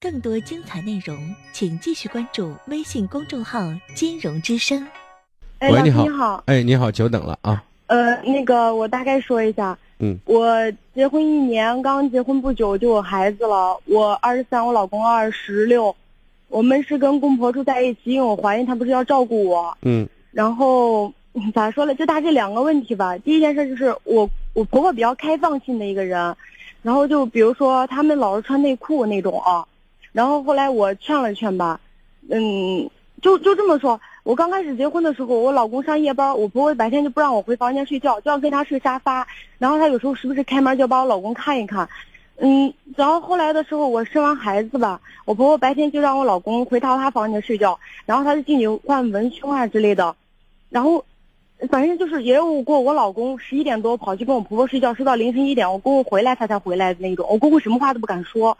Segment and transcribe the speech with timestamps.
[0.00, 1.18] 更多精彩内容，
[1.52, 3.60] 请继续关注微信公众号
[3.94, 4.86] “金融之声”。
[5.58, 6.44] 哎，喂，你好，你好。
[6.46, 7.64] 哎，你好，久等了啊。
[7.86, 9.76] 呃，那个，我大概说一下。
[9.98, 10.16] 嗯。
[10.26, 13.76] 我结婚一年，刚结婚不久就有孩子了。
[13.86, 15.94] 我二十三，我老公二十六。
[16.48, 19.76] 我们是跟公婆住在一起，因为我怀孕，他不是要照顾我。
[19.82, 20.08] 嗯。
[20.30, 21.12] 然后
[21.54, 21.94] 咋说呢？
[21.94, 23.16] 就大致两个问题吧。
[23.18, 26.36] 第一件事就是我，我婆婆比较开放性的一个人，
[26.86, 29.66] 然后就比如说他们老是穿内裤那种啊。
[30.12, 31.80] 然后后来我劝了劝吧，
[32.30, 32.88] 嗯，
[33.20, 34.00] 就就这么说。
[34.22, 39.26] 我刚开始结婚的时候，我老公上夜班，我婆婆白天就不让我回房间睡觉，就要跟他睡沙发。
[39.58, 41.88] 然后他有时候时不时开门就把我老公看一看，
[42.36, 42.72] 嗯。
[42.94, 50.14] 然后后来的时候，我生完孩子吧，我婆婆白天就让我老公回到他房间睡觉，然后他就进去换文胸啊之类的。
[50.70, 51.04] 然后，
[51.70, 57.26] 反正就是也有过我老公十一点多跑去跟我婆婆睡觉，睡到凌晨一点，我公公回来他才回来的那种。
[57.30, 58.56] 我公公什么话都不敢说。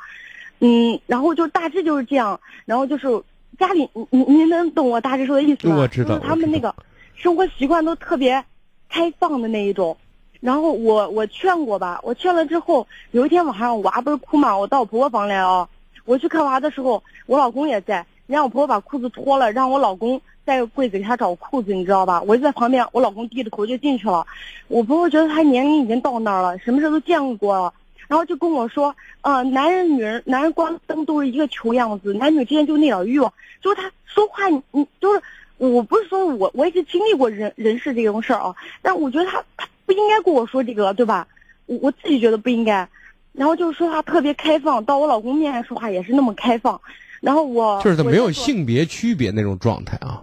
[0.60, 3.22] 嗯，然后就大致就是这样，然后就是
[3.58, 5.76] 家里，你你您能懂我大致说的意思吗？
[5.76, 6.16] 我知道。
[6.16, 6.74] 就是他们那个
[7.14, 8.42] 生活习惯都特别
[8.88, 9.96] 开放的那一种。
[10.40, 15.68] 然后我我劝过吧，我劝了之后，有一天晚上我娃不是哭嘛，我到我婆婆房来啊，
[16.04, 22.22] 我去看娃的时候，我老公也在，让我婆婆把裤子脱了，让我老公在柜子给他找裤子，你知道吧？
[22.22, 24.24] 我就在旁边，我老公低着头就进去了。
[24.68, 27.74] 我婆婆觉得他年龄已经到那儿了，什么事都见过了。
[28.06, 33.32] 然后就跟我说，呃，男人女人，男人关灯都是一个球样子，男女之间就那点欲望。
[33.60, 35.20] 就是他说话，你你就是，
[35.58, 41.26] 我不是说我我也是经历过人人事这种事儿啊，但我觉得他他不应该跟我说这个，对吧？
[41.66, 42.88] 我我自己觉得不应该。
[43.32, 46.80] 然后就是说话特别开放，到我老公面前说话也是那么开放。
[47.20, 50.22] 然后我就是他没有性别区别那种状态啊。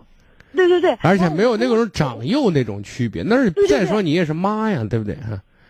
[0.55, 0.97] 对对对。
[1.01, 5.17] 而且没有那种长幼那种区别，那是再说你也是妈呀，对不对？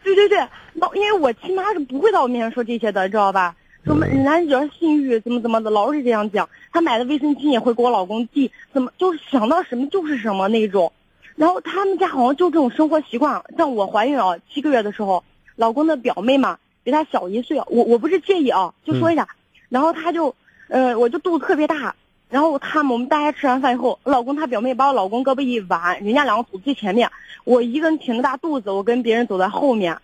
[0.04, 0.38] 对对对，
[0.74, 3.56] 老因为我亲妈是不会在我面前说这些的，知道吧？
[3.86, 6.48] 说男女性欲怎么怎么的，老是这样讲。
[6.72, 10.92] 她买的卫生巾也会给我老公递，怎么就是想到什么就是什么那种。
[11.36, 13.42] 然后他们家好像就这种生活习惯。
[13.58, 15.24] 像我怀孕啊七个月的时候，
[15.56, 19.28] 老公的表妹嘛比他小一岁，我我不是介意啊，就说一下。
[19.70, 20.34] 然后他就，
[20.70, 21.96] 呃，我就肚子特别大。
[22.34, 27.12] 然后他们我们大家吃完饭以后，老公他表妹把我老公胳膊一挽，人家两个走最前面，
[27.44, 30.00] 我一个人挺着大肚子，我跟别人走在后面，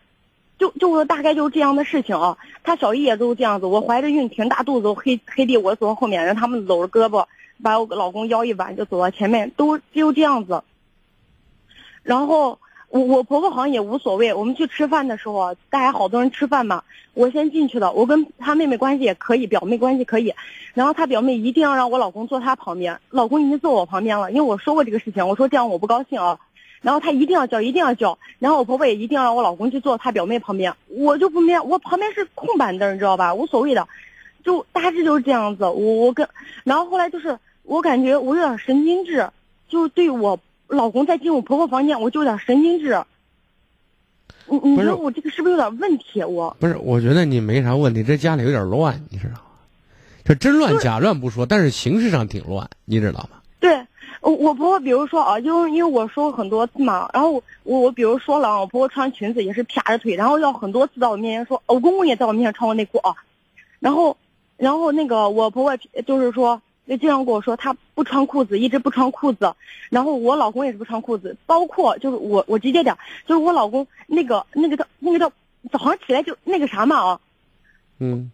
[0.59, 2.37] 就就大概就是这样的事情啊。
[2.63, 7.25] 他小姨也都是这样子，我怀着孕挺大肚子，我黑黑地我走到后面，让他们搂着胳膊
[7.63, 10.63] 把我老公腰一挽就走到前面，都就这样子。
[12.03, 12.59] 然后。
[12.89, 14.33] 我我婆婆好像也无所谓。
[14.33, 16.83] 我们去吃饭的时候，大家好多人吃饭嘛，
[17.13, 17.91] 我先进去的。
[17.91, 20.33] 我跟她妹妹关系也可以，表妹关系可以。
[20.73, 26.39] 然后她表妹一定要让我老公坐她旁边，老公已经坐我旁边了，因为我说过这个事情，我说这样我不高兴啊。
[26.81, 28.17] 然后她一定要叫，一定要叫。
[28.39, 33.35] 然后我婆婆也一定要让我老公去坐她表妹旁边，我就不面，我旁边是空板凳，你知道吧？
[33.35, 33.87] 无所谓的，
[34.43, 35.63] 就大致就是这样子。
[35.63, 36.27] 我我跟，
[36.63, 39.29] 然后后来就是我感觉我有点神经质，
[39.67, 40.39] 就对我。
[40.69, 43.03] 老公再进我婆婆房间，我就有点神经质。
[44.45, 46.23] 你你说我这个是不是有点问题？
[46.23, 49.41] 我不是，我觉得你没啥问题，这家里有点乱，你知道吗？
[50.23, 53.41] 这真乱假乱不说，但是形式上挺乱，你知道吗？
[53.59, 53.85] 对，
[54.21, 63.15] 我我婆婆比如说啊，因为因为我说过很多次嘛，然后我我比如说了，我婆婆穿裙子也是撇着腿，然后要很多次在我面前说，我公公也在我面前穿过内裤啊，
[63.79, 64.17] 然后
[64.57, 65.75] 然后那个我婆婆
[66.05, 66.61] 就是说。
[66.89, 69.53] 就经常跟我说他不穿裤子，一直不穿裤子。
[69.91, 75.31] 然后我老公也是不穿裤子，包括就是我我直接点，就是我老公那个那个叫那个叫
[75.71, 77.19] 早上起来就那个啥嘛啊。
[77.99, 78.31] 嗯，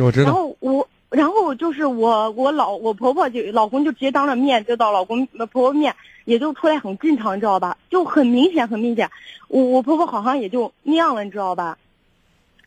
[0.00, 0.26] 我知道。
[0.26, 7.76] 然后我然后就是我我老我婆婆就老公就直接当着面就到老公婆婆面，也就出来很正常，你知道吧？
[7.90, 9.10] 就很明显很明显，
[9.48, 11.76] 我我婆婆好像也就那样了，你知道吧？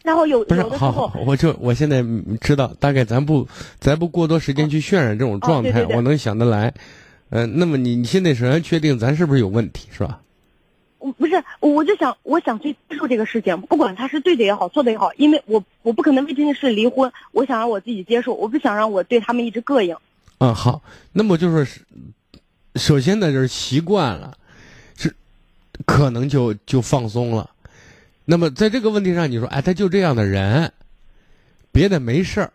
[0.03, 2.03] 然后有不是好，好，我就我现在
[2.39, 3.47] 知道，大概咱不
[3.79, 6.73] 咱不过多时间去渲染这种状态，我能想得来。
[7.31, 10.21] 嗯，那么你你现在首先确定咱是不是有问题，是吧？
[10.97, 19.95] 我不是，我就想我想去接受这个事情，不管他是对的也好，错的也好，因为我我不可能为这件事离婚，我想让我自己接受，我不想让我对他们一直膈应。
[20.39, 20.81] 嗯，好，
[21.13, 21.81] 那么就是，
[22.75, 24.35] 首先呢就是习惯了，
[24.97, 25.13] 是
[25.85, 27.49] 可能就就放松了。
[28.31, 30.71] 那么在这个问题上，你说，哎，他就这样的人，
[31.71, 32.53] 别的没事儿。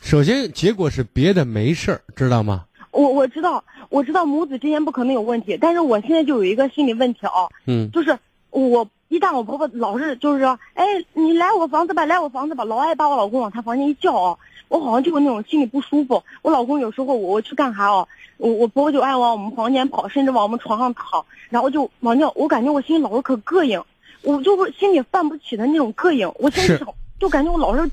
[0.00, 2.64] 首先，结果是别的没事儿，知道吗？
[2.90, 8.18] 我我知道，我知道母子之间不可能有问题，但是我现在就有一个心理问题啊，嗯，就是
[8.48, 14.38] 我一旦我婆婆老是就是说，哎，你来我房子吧，来我房子吧，老爱把我老公往她房间一叫啊，
[14.68, 16.24] 我好像就有那种心里不舒服。
[16.40, 18.08] 我老公有时候我我去干啥哦，
[18.38, 23.78] 我我婆婆就爱往我们房间跑，甚至往我们床上躺，然后就往尿，我感觉我心里老是可膈应。
[24.22, 26.88] 我就是心里犯不起的那种膈应，我现在想
[27.18, 27.90] 就感觉我老是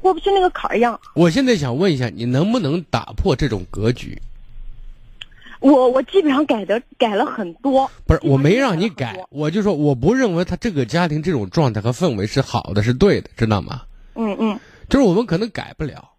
[0.00, 0.98] 过不去那个坎儿一样。
[1.14, 4.20] 我现在想问一下，你能不能打破这种格局？
[5.60, 7.90] 我我基本上改的改了很多。
[8.06, 13.82] 不是，我没让你改我就说我不认为他这个家庭这种状态和氛围是好的，是对的，知道吗？
[14.14, 14.58] 嗯嗯，
[14.88, 16.12] 就是我们可能改不了，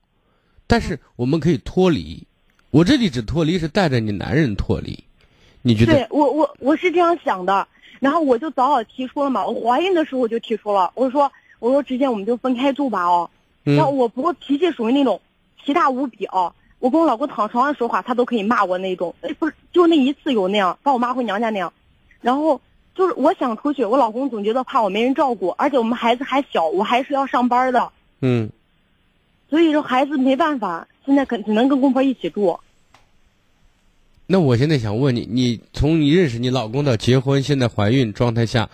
[0.68, 2.28] 但是我们可以脱离。
[2.70, 5.04] 我这里指脱离是带着你男人脱离，
[5.64, 7.68] 你觉得对我我我是这样想的，
[8.01, 9.45] 然后我就早早提出了嘛。
[9.45, 13.30] 我怀孕的时候我就提出了，我说我说直接我们就分开住吧哦。
[13.63, 15.21] 然后嗯我不过脾气属于那种
[15.63, 19.13] 奇大无比哦，我跟我老公躺床上说话，他都可以骂我那种。
[19.21, 21.71] 哎，不是，就那一次有那样，把我骂回娘家那样。
[22.21, 22.59] 然后
[22.95, 28.50] 就是我想出去，我老公总觉得怕我没人照顾，而且我们孩子还小，我还是要上班的，嗯，
[29.47, 32.59] 所以说孩子没办法，现在可只能跟公婆一起住。
[34.31, 38.69] 那我现在想问你，你从你认识你老公到结婚，现在怀孕状态下，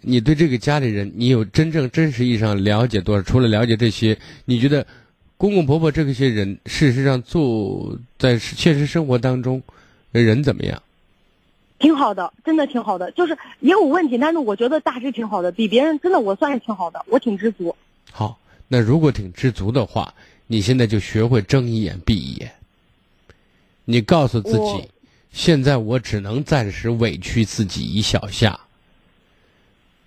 [0.00, 3.22] 你对这个家里人，你有真正真实意义上了解多少？
[3.22, 4.86] 除了了解这些，你觉得
[5.36, 9.60] 公公婆婆这些人，事实上做在现实生活当中，
[10.12, 10.80] 人怎么样？
[11.80, 17.74] 挺好的，真的挺好的，就是也有问题，但是我觉得大致挺好的，比别人真的我算是挺好的，我挺知足。
[18.12, 18.38] 好，
[18.68, 20.14] 那如果挺知足的话，
[20.46, 22.52] 你现在就学会睁一眼闭一眼。
[23.86, 24.88] 你告诉自己，
[25.30, 28.58] 现在我只能暂时委屈自己一小下。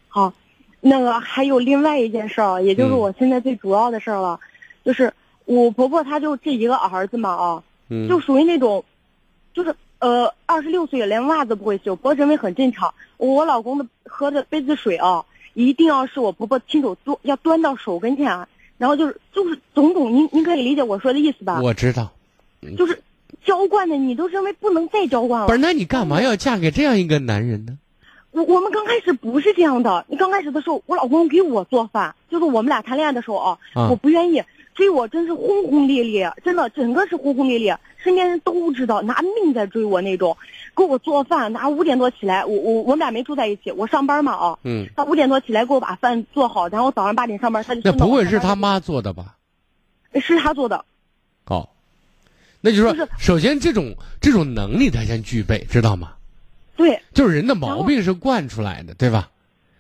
[0.10, 0.34] 好，
[0.82, 4.40] 那个还有另外一件事儿，也就是嗯我现在最主要的事儿了，
[4.84, 5.14] 就是
[5.46, 8.84] 我婆婆她就这一个儿子嘛啊，嗯，就属于那种，
[9.54, 12.94] 就是呃二十六岁连袜子不会洗，我认为很正常。
[13.18, 15.24] 我老公的喝的杯子水啊，
[15.54, 18.26] 一定要是我婆婆亲手端，要端到手跟前，
[18.78, 21.62] 然后就是就是种种，您您可以理解我说的意思吧？
[21.62, 22.12] 我知道。
[22.78, 23.02] 就是
[23.46, 25.48] 娇惯的你都认为不能再娇惯了。
[25.48, 27.78] 不是，那你干嘛要嫁给这样一个男人呢？
[28.32, 34.44] 我我们刚开始不是这样的，你刚开始的时候，我老公给我做饭，就是我们俩谈恋爱的时候啊，啊我不愿意，
[34.76, 40.38] 追我真是轰轰烈烈，真的整个是轰轰烈烈，身边人都知道，拿命在追我那种，
[40.76, 49.38] 给我做饭，拿五点多起来，我我我们俩没住在一起，我上班嘛啊，嗯，他五点多起来给我把饭做好，然后早上八点上班，他就那不会是他妈做的吧？
[50.22, 50.86] 是他做的，哦，
[52.62, 56.14] 那就是首先这种这种能力他先具备，知道吗？
[56.76, 59.30] 对就是人的毛病是惯出来的，对吧？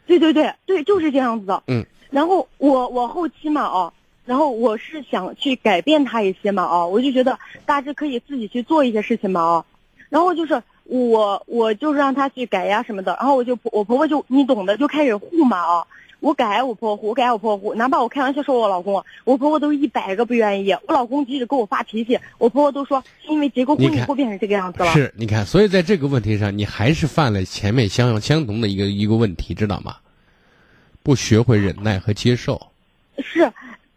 [0.05, 1.63] 对对对对，就是这样子的。
[1.67, 1.85] 嗯。
[2.09, 3.93] 然后我我后期嘛啊，
[4.25, 9.65] 然后我是想去改变他一些嘛啊，我就觉得大致可以自己去做一些事情嘛啊，
[10.09, 15.85] 然后就是我我就是让他去改呀什么的，然后我就我婆婆就你懂的就开始护嘛啊。
[16.19, 20.71] 我改我婆婆护，我改我婆婆护，哪怕我开玩笑说我老公，我婆婆都一百个不愿意。
[20.73, 24.91] 我老公即使跟我发脾气，我婆婆都说是因为结过婚以后变成这个样子了。
[24.91, 29.95] 是，你看，所以在这个问题上，你还是犯了前面相相同的一个一个问题，知道吗？
[31.01, 32.67] 不学会忍耐和接受。
[33.17, 33.51] 是，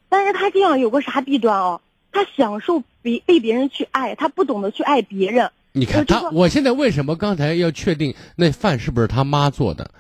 [0.09, 1.81] 但是他这样有个啥弊端哦？
[2.13, 5.51] 他享受别被别人去爱，他不懂得去爱别人。
[5.73, 9.91] 你看他，我现在为什么刚才要确定那饭是不是他妈做的？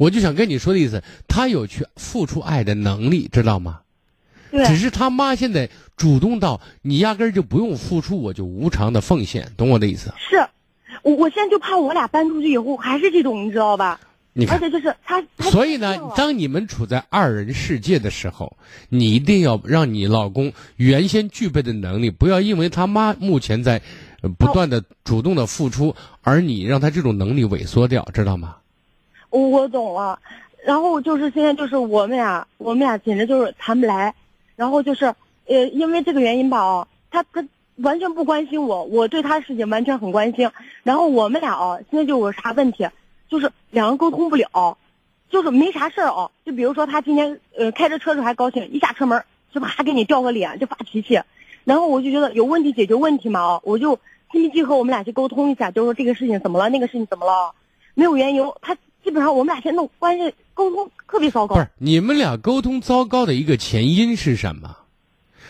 [0.00, 3.80] 我就想跟你说的意思，他有去付出爱的能力，知道吗？
[4.50, 10.10] 对，只是他妈现在主动到你压根儿就不用付出，我就无偿的奉献，懂我的意思？
[10.16, 10.38] 是，
[11.02, 14.00] 我我现在就怕我俩搬出去以后还是这种，你知道吧？
[14.32, 18.56] 你看，而且就是他，他所以呢当你们处在二人世界的时候，
[18.88, 23.82] 你一定要让你老公原先具备的能力，不要因为他妈目前在
[24.22, 28.56] 呃不断的主动的付出，而你让他这种能力萎缩掉，知道吗？
[29.30, 30.18] 我我懂了。
[30.64, 34.14] 然后就是现在就是我们俩，我们俩简直就是谈不来。
[34.56, 35.06] 然后就是
[35.46, 37.42] 呃，因为这个原因吧，哦，他他
[37.76, 40.50] 完全不关心我，我对他的事情完全很关心。
[40.82, 42.86] 然后我们俩哦，现在就有啥问题，
[43.30, 44.76] 就是两人沟通不了，
[45.30, 46.30] 就是没啥事儿哦。
[46.44, 51.22] 就比如说他今天呃开着车时候还高兴，一下车门就啪给你掉个脸，就发脾气。
[51.64, 53.98] 然后我就觉得有问题解决问题嘛，哦，我就
[54.30, 57.54] 心平气和我们俩去沟通一下，就说这个事情怎么了，那个事情怎么了，
[57.94, 58.58] 没有缘由。
[58.60, 61.54] 他基本上我们俩现在关系沟通特别糟糕。
[61.54, 64.76] 不是，你们俩沟通糟糕的一个前因是什么？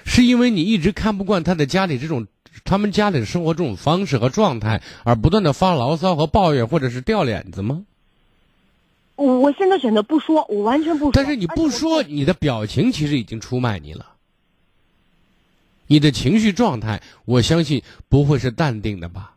[0.04, 2.26] 是因为你一直看不惯他的家里这种，
[2.64, 7.84] 他们家里的生活这种方式和状态，而不断的发牢骚和抱怨，或者是掉脸子吗？
[9.16, 11.12] 我我现在选择不说，我完全不说。
[11.12, 14.06] 但是你不说，你的表情其实已经出卖你了。
[15.86, 19.34] 你的情绪状态，我相信不会是淡定的吧？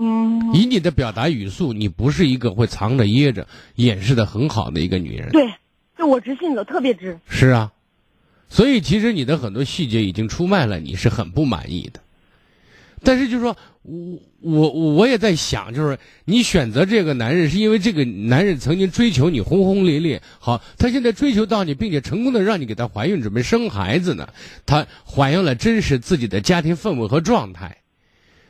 [0.00, 5.30] 嗯，以你的表达语速，你不是一个会藏着掖着、掩饰的很好的一个女人。
[5.30, 5.52] 对，
[5.98, 7.18] 就我直性子特别直。
[7.28, 7.72] 是啊，
[8.48, 12.00] 所以其实你的很多细节已经出卖了你，是很不满意的。
[13.02, 13.56] 但是就是说
[14.40, 24.28] 我我我也在想，就是你选择这个男人，是因为这个男人曾经追求你轰轰烈烈，好，他现在追求到你，并且成功的让你给他怀孕，准备生孩子呢，
[24.64, 27.78] 他还原了真实自己的家庭氛围和状态。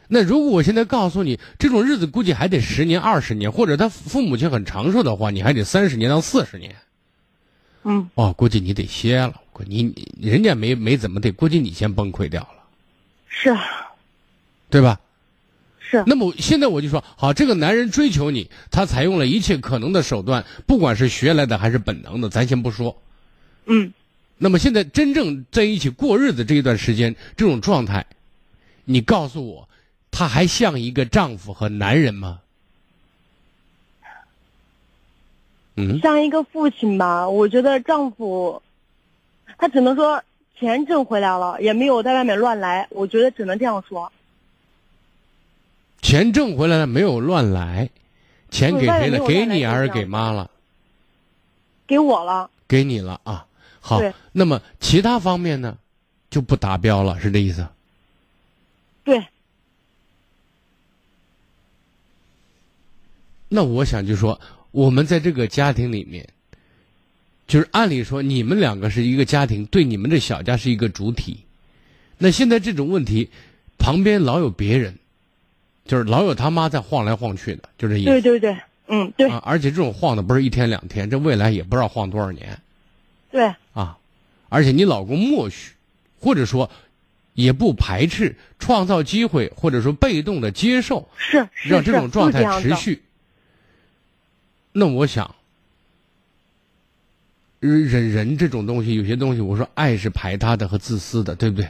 [0.08, 6.74] 那如果我现在告诉你，这种日子估计还得十年、二十年，或者他父母亲很长寿的话，你还得三十年到四十年。
[7.84, 9.34] 嗯，哦，估计你得歇了，
[9.66, 12.64] 你人家没没怎么的，估计你先崩溃掉了，
[13.28, 13.62] 是啊，
[14.70, 14.98] 对吧？
[15.78, 16.02] 是。
[16.06, 23.00] 那么现在我就说，好，这个男人追求你，他采用了一切可能的手段，不管是学来的还是本能的，咱先不说。
[23.66, 23.92] 嗯。
[24.38, 28.06] 那么现在真正在一起过日子这一段时间，这种状态，
[28.86, 29.67] 你告诉我。
[30.10, 32.40] 他还像一个丈夫和男人吗？
[35.76, 37.28] 嗯，像一个父亲吧。
[37.28, 38.62] 我觉得丈夫，
[39.58, 40.22] 他只能说
[40.58, 42.88] 钱挣回来了，也没有在外面乱来。
[42.90, 44.10] 我觉得只能这样说。
[46.02, 47.88] 钱挣回来了，没有乱来，
[48.50, 49.24] 钱给谁了？
[49.26, 50.50] 给你还是给妈了？
[51.86, 52.50] 给我了。
[52.66, 53.46] 给你了啊！
[53.80, 54.00] 好，
[54.32, 55.78] 那么其他方面呢，
[56.28, 57.66] 就不达标了，是这意思？
[59.04, 59.24] 对。
[63.48, 64.40] 那我想就说，
[64.70, 66.28] 我们在这个家庭里面，
[67.46, 71.40] 就是按理说你们两个是一个家庭，对你们这小家是一个主体。
[72.18, 73.30] 那现在这种问题，
[73.78, 74.98] 旁边老有别人，
[75.86, 78.10] 就是老有他妈在晃来晃去的，就这意思。
[78.10, 78.56] 对对对，
[78.88, 79.28] 嗯对。
[79.30, 82.58] 啊而且这种晃的不是一天两天，这未来也不知道晃多少年。
[83.30, 83.50] 对。
[83.72, 83.96] 啊，
[84.48, 85.72] 而且你老公默许，
[86.20, 86.70] 或者说
[87.34, 93.02] 也不排斥创造机会，或者说被动的接受，是让这种状态持续。
[94.78, 95.34] 那我想，
[97.58, 101.68] 人人这种东西，有些东西，我说爱是排他的和自私的，对不对？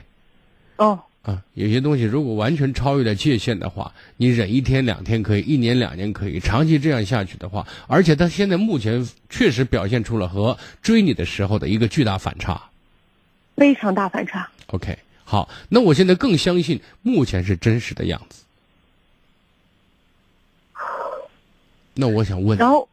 [0.77, 1.01] 哦。
[1.23, 12.71] 啊，有些东西如果完全超越了界限的话，你忍一天两天可以，一年两年可以，长期这样下去的话，而且他现在目前确实表现出了和追你的时候的一个巨大反差，
[13.57, 14.51] 非常大反差。
[14.67, 18.45] OK，好，那我现在更相信目前是真实的样子。
[21.95, 22.87] 那我想问，然后。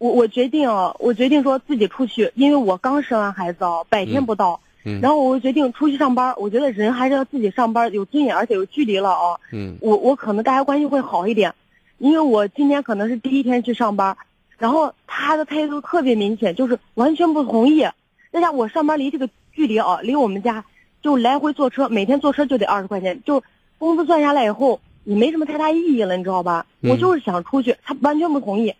[0.00, 4.58] 我我决定啊，我决定说自己出去，因为我刚生完孩子啊，百天不到。
[4.82, 4.98] 嗯。
[5.02, 9.36] 然后我决定出去上班，我觉得人还是要自己上班，有尊严，而且有距离了啊。
[9.52, 9.76] 嗯。
[9.82, 11.54] 我我可能大家关系会好一点，
[11.98, 14.16] 因为我今天可能是第一天去上班，
[14.56, 17.86] 然后他的态度特别明显，就是完全不同意。
[18.32, 20.64] 再加我上班离这个距离啊，离我们家
[21.02, 23.42] 就来回坐车，每天坐车就得二十块钱，就
[23.76, 26.64] 工资算下来以后也没什么太大意义了，你知道吧？
[26.80, 28.74] 我就是想出去，他完全不同意。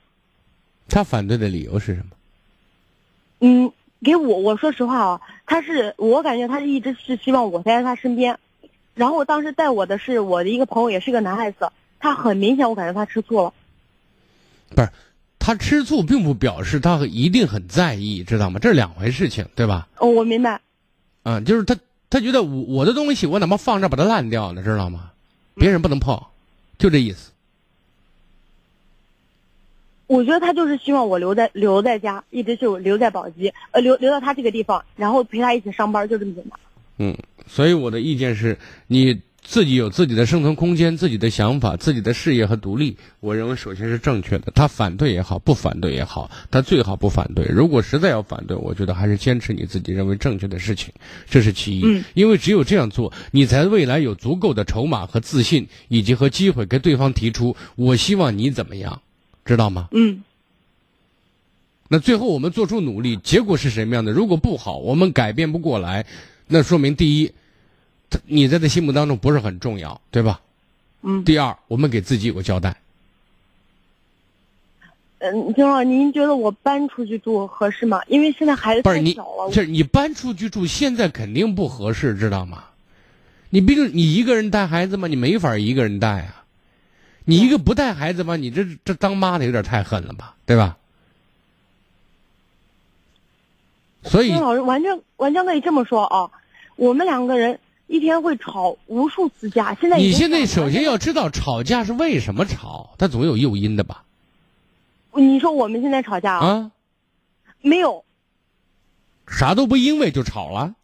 [0.90, 2.06] 他反对的理由是什么？
[3.40, 8.38] 嗯，给我我说实话啊，他是我感觉他是一直是希望我待在他身边，
[8.94, 13.54] 然后当时带我的是我的一个朋友，也是个男孩子，他很明显我感觉他吃醋了。
[14.74, 14.88] 不是，
[15.38, 18.58] 他吃醋并不表示他一定很在意，知道吗？
[18.60, 19.88] 这是两回事情，对吧？
[19.98, 20.60] 哦，我明白。
[21.22, 21.76] 嗯，就是他
[22.10, 25.12] 他觉得我我的东西我怎么放这把它烂掉呢，知道吗？
[25.54, 26.22] 别人不能碰，
[26.78, 27.32] 就这意思。
[30.10, 36.58] 我觉得他就是希望我留在留在家，一直就留在宝鸡，呃，留留到他这个地方，然后陪他一起上班，就这么简单。
[36.98, 44.50] 嗯，所以我的意见是，你自己有自己的生存空间，自己的想法，自己的事业和独立，我认为首先是正确的。
[44.52, 47.44] 他反对也好，不反对也好，他最好不反对。
[47.44, 50.92] 如果实在要反对，我觉得还是坚持你自己认为正确的事情，
[51.28, 51.84] 这是其一。
[51.86, 52.04] 嗯。
[52.14, 59.00] 因为只有这样做，你才未来有足够的筹码和自信，以及和机会跟对方提出，我希望你怎么样。
[59.50, 59.88] 知道吗？
[59.90, 60.22] 嗯。
[61.88, 64.12] 那最后我们做出努力，结果是什么样的？
[64.12, 66.06] 如果不好，我们改变不过来，
[66.46, 67.32] 那说明第一，
[68.08, 70.40] 他你在他心目当中不是很重要，对吧？
[71.02, 71.24] 嗯。
[71.24, 72.76] 第二，我们给自己有个交代。
[75.18, 78.00] 嗯，金老，您觉得我搬出去住合适吗？
[78.06, 79.52] 因为现在孩子太小了。
[79.52, 82.66] 是你搬出去住，现在肯定不合适，知道吗？
[83.48, 86.39] 你毕竟你一个人带孩子嘛，你没法一个人带啊。
[87.24, 90.76] 你一个不带孩子吧，你这这当妈的有点太狠了吧，对吧？
[94.02, 96.30] 所以，老师完全完全可以这么说啊，
[96.76, 99.74] 我们两个人一天会吵无数次架。
[99.74, 104.04] 现在你现在首先要知道吵架是为什么吵，它总有诱因的吧？
[105.12, 106.70] 你说我们现在吵架啊？
[107.60, 108.04] 没有，
[109.28, 110.74] 啥都不因为就吵了？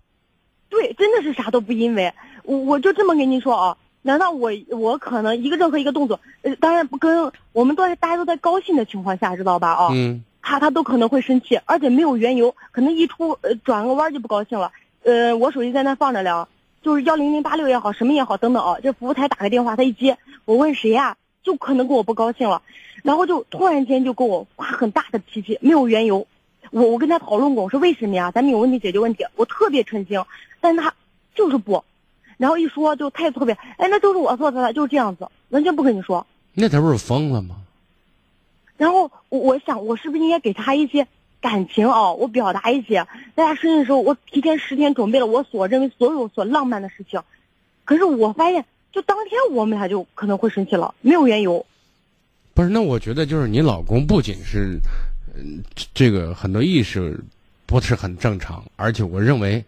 [0.68, 2.12] 对，真的是啥都不因为，
[2.42, 3.78] 我我就这么跟你说啊。
[4.06, 9.72] 难道我我可能一个任何一个动作，呃，当然不跟我们都是大家都在高兴的情况下，知道吧？
[9.72, 14.70] 啊，嗯，他他都可能会生气，而且没有缘由，可能一出呃转个弯就不高兴了。
[15.02, 16.48] 呃，我手机在那放着了，
[16.82, 22.62] 就是幺零零八六也好，什么也好，等等啊，这服务台打个电话，他一接，我问谁呀、就可能跟我不高兴了，
[23.02, 26.28] 然后就突然间就跟我发很大的脾气，没有缘由。
[26.70, 28.30] 我我跟他讨论过，我说为什么呀？
[28.30, 30.20] 咱们有问题解决问题，我特别诚心，
[30.60, 30.94] 但是他
[31.34, 31.84] 就是不，
[32.36, 36.26] 然后一说就态度特别，哎，那就是我做的，就是这样子，完全不跟你说。
[36.54, 37.56] 那他不是疯了吗？
[38.76, 41.06] 然后我我想，我是不是应该给他一些
[41.40, 42.12] 感情啊？
[42.12, 47.22] 我表达一些，在他生日的时候，我提前十天准备了我所认为所有所浪漫的事情。
[47.84, 51.64] 可是我发现，就当天我们俩就可能会生气了，没有缘由。
[52.52, 54.78] 不是，那我觉得就是你老公不仅是，
[55.34, 55.62] 嗯，
[55.94, 57.18] 这个很多意识
[57.64, 59.64] 不是很正常，而且我认为，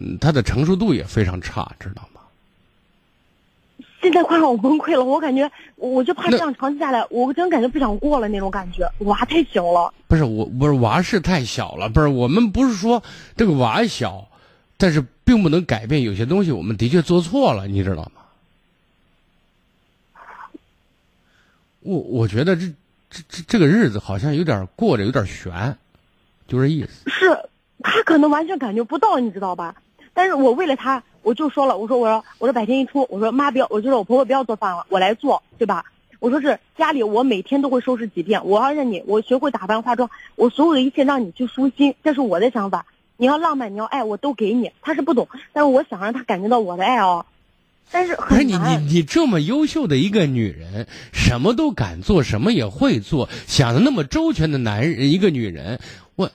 [0.00, 2.20] 嗯，他的成熟度也非常差，知道吗？
[4.02, 8.90] 现在快让我崩溃了，我感觉我就怕这样长期下来，我真感觉不想过了那种感觉。
[9.00, 13.02] 娃太小了，不是我，不是娃是太小了，不是我们不是说
[13.36, 14.26] 这个娃小，
[14.78, 18.22] 但是并不能改变有些东西，我们的确做错了，你知道吗？
[21.80, 22.72] 我我觉得这
[23.10, 25.76] 这这这个日子好像有点过着有点悬，
[26.48, 27.10] 就这意思。
[27.10, 27.26] 是
[27.82, 29.76] 他可能完全感觉不到，你知道吧？
[30.14, 35.84] 但是我为了他，我就说了，我说我说我说百天一出，我说妈不要，我就说我婆婆不要做饭了，我来做，对吧？
[36.18, 42.84] 我说是家里我每天都会收拾几遍，我要让你我学会打扮化妆，我所有的一切让你去舒心，这是我的想法。
[43.16, 44.70] 你要浪漫，你要爱，我都给你。
[44.82, 47.24] 他是不懂，但是我想让他感觉到我的爱哦。
[47.90, 48.76] 但是不是你你。
[48.86, 55.80] 你这么优秀的一个女人，什么都敢做，什么也会做，想的那么周全的男人，一个女人，
[56.16, 56.30] 我，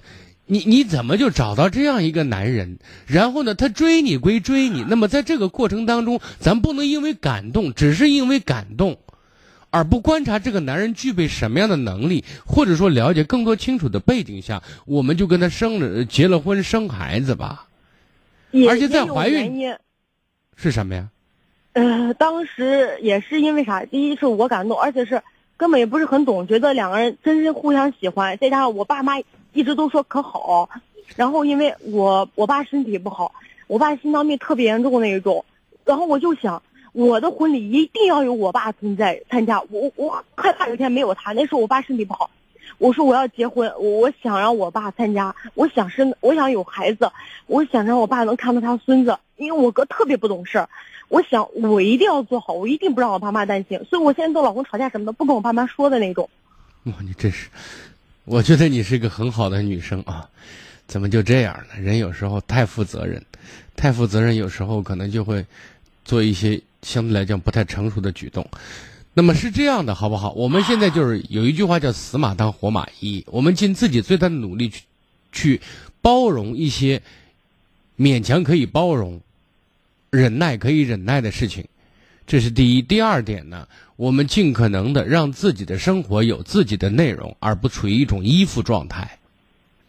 [0.48, 2.78] 你你怎么就找到这样一个男人？
[3.08, 8.98] 然后呢，他追你归追你，那么在这个过程当中，咱不能因为感动，只是因为感动，
[9.72, 17.68] 而不观察这个男人具备什么样的能力，或者说了解更多清楚的背景下，我们就跟他生了结了婚生孩子吧？
[18.70, 19.75] 而且在怀孕
[20.56, 21.10] 是什么呀？
[21.74, 23.84] 呃，当时也是因为啥？
[23.84, 25.24] 第一是我感动，而且是
[25.58, 29.16] 根本也不是很懂，觉得两个人真是互相喜欢，再加上我爸妈
[29.55, 30.69] 一直都说可好，
[31.15, 33.33] 然后因为我我爸身体不好，
[33.67, 35.45] 我爸心脏病特别严重那一种，
[35.85, 42.29] 然后我就想我的婚礼一定要有我爸存在参加，我我害怕有一天没有他，那时候我爸身体不好。
[42.77, 47.09] 我说我要结婚，我我想让我爸参加，我想生，我想有孩子，
[47.48, 50.70] 我想让我爸能看到他孙子，因为我哥特别不懂事儿，
[51.07, 56.29] 我想我一定要做好，我一定不让我爸妈担心，所以我现在跟老公吵架什么的不跟我爸妈说的那种。
[56.85, 57.50] 哇，你真是，
[58.25, 60.27] 我觉得你是一个很好的女生啊，
[60.88, 61.79] 怎么就这样呢？
[61.79, 63.24] 人有时候太负责任，
[63.75, 65.46] 太负责任，有时候可能就会
[66.03, 68.48] 做一些相对来讲不太成熟的举动。
[69.14, 70.31] 那么是这样的，好不好？
[70.33, 74.81] 我们现在就是有一句话叫“死马当活马医”，我们尽自己最大的努力去
[75.31, 75.61] 去
[76.01, 77.01] 包容一些
[77.98, 79.22] 勉强可以包容、
[80.09, 81.64] 忍耐可以忍耐的事情，
[82.27, 82.81] 这是第一。
[82.81, 89.20] 第二点呢，我们尽可能的让自己的生活有自己的内容，而不处于一种依附状态。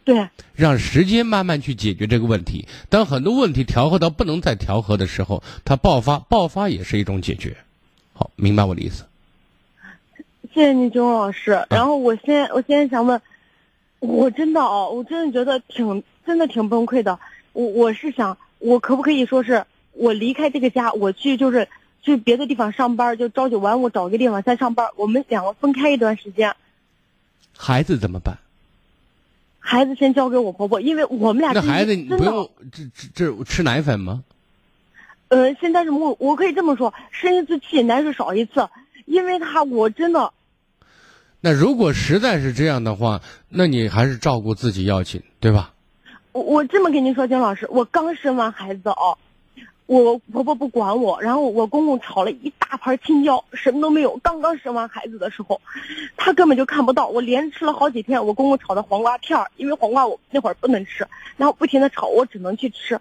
[0.04, 2.68] 对，让时间慢慢去解决这个问题。
[2.88, 7.56] 当很多问题调和到不能再调和的时候，它爆发，爆发也是一种解决。
[8.12, 9.04] 好，明白我的意思？
[10.54, 11.66] 谢谢你，金荣老师。
[11.70, 13.20] 然后我现在我现在想问，
[13.98, 17.18] 我真的哦，我真的觉得挺真的挺崩溃的。
[17.52, 21.68] 我我是想，我可不可以说是我离开这个家，我去就是
[22.06, 26.54] 去别的地方上班，就朝九晚五找个地方再上班，我们两个分开一段时间。
[27.58, 28.38] 孩子怎么办？
[29.58, 34.22] 孩子先交给我婆婆，因为我们俩那孩子你不用这这这吃奶粉吗？
[35.26, 38.68] 呃，现在是我我可以这么说，生一次气奶水少一次，
[39.06, 40.32] 因为他我真的
[41.40, 45.72] 那如果实在是这样的话，那你还是照顾自己要紧，对吧？
[46.30, 49.18] 我我这么跟您说，金老师，我刚生完孩子哦，
[49.86, 54.16] 我婆婆不管我，然后我公公炒了一大盘青椒，什么都没有。
[54.18, 55.60] 刚刚生完孩子的时候，
[56.16, 63.00] 他根本就看不到，我连吃了好几天我公公炒的黄瓜片儿，因为黄瓜我那会儿不能吃，然后不停的炒，我只能去吃，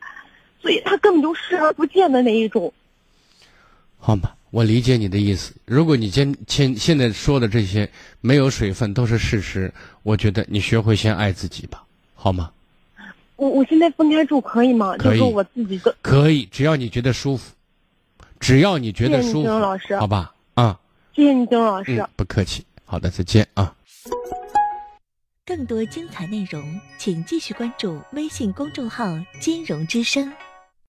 [0.61, 2.71] 所以他根本就视而不见的那一种。
[3.97, 5.55] 好吧，我理解你的意思。
[5.65, 7.89] 如果你现现现在说的这些
[8.21, 12.51] 没有水分都是事实，我觉得你学会先爱自己吧，好吗？
[13.35, 14.95] 我我现在分开住可以吗？
[14.97, 17.53] 可以就是我自己个，可以，只要你觉得舒服，
[18.39, 20.33] 只要你觉得谢谢你舒服，金老师好吧？
[20.53, 20.79] 啊，
[21.13, 21.99] 谢谢你，金老师。
[21.99, 22.65] 嗯，不客气。
[22.85, 23.75] 好的，再见啊。
[25.45, 29.05] 更多精彩内容，请继续关注微信公众号
[29.39, 30.31] “金融之声”。